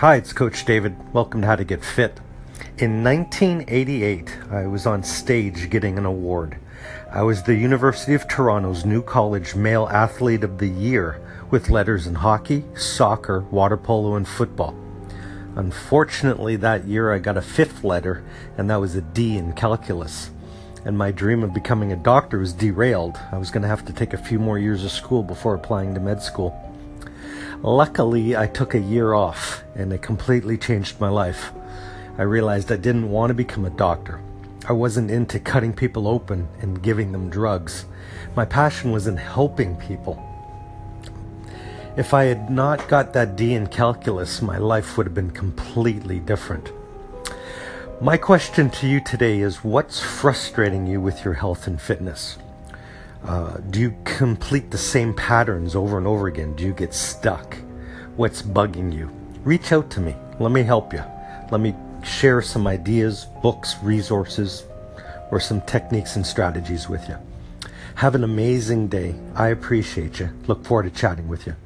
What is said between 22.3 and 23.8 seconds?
was derailed. I was going to